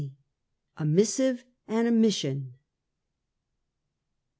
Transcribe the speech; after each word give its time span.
A 0.77 0.83
MISSIVE 0.83 1.45
AND 1.67 1.87
A 1.87 1.91
MISSION. 1.91 2.55